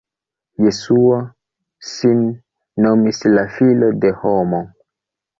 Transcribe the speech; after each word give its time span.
Jesuo 0.67 1.17
sin 1.89 2.23
nomis 2.85 3.19
la 3.33 3.43
"filo 3.59 3.91
de 4.07 4.11
homo". 4.23 4.63